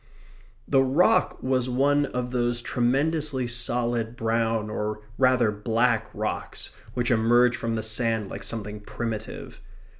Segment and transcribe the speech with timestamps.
[0.67, 7.55] The rock was one of those tremendously solid brown, or rather black, rocks which emerge
[7.55, 9.61] from the sand like something primitive.